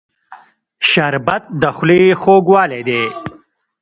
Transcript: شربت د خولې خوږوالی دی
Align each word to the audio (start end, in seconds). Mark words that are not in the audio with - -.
شربت 0.89 1.43
د 1.61 1.63
خولې 1.75 2.01
خوږوالی 2.21 2.81
دی 2.87 3.01